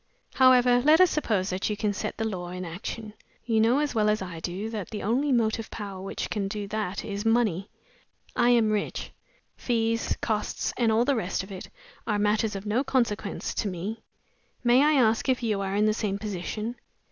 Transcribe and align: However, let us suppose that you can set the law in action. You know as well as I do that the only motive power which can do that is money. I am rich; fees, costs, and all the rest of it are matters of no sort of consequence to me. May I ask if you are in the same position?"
However, 0.33 0.79
let 0.81 0.99
us 0.99 1.11
suppose 1.11 1.51
that 1.51 1.69
you 1.69 1.77
can 1.77 1.93
set 1.93 2.17
the 2.17 2.25
law 2.27 2.49
in 2.49 2.65
action. 2.65 3.13
You 3.45 3.61
know 3.61 3.77
as 3.77 3.93
well 3.93 4.09
as 4.09 4.19
I 4.19 4.39
do 4.39 4.67
that 4.71 4.89
the 4.89 5.03
only 5.03 5.31
motive 5.31 5.69
power 5.69 6.01
which 6.01 6.31
can 6.31 6.47
do 6.47 6.67
that 6.69 7.05
is 7.05 7.23
money. 7.23 7.69
I 8.35 8.49
am 8.49 8.71
rich; 8.71 9.11
fees, 9.57 10.17
costs, 10.19 10.73
and 10.75 10.91
all 10.91 11.05
the 11.05 11.15
rest 11.15 11.43
of 11.43 11.51
it 11.51 11.69
are 12.07 12.17
matters 12.17 12.55
of 12.55 12.65
no 12.65 12.77
sort 12.77 12.79
of 12.79 12.87
consequence 12.87 13.53
to 13.53 13.67
me. 13.67 14.01
May 14.63 14.81
I 14.83 14.93
ask 14.93 15.29
if 15.29 15.43
you 15.43 15.61
are 15.61 15.75
in 15.75 15.85
the 15.85 15.93
same 15.93 16.17
position?" 16.17 16.77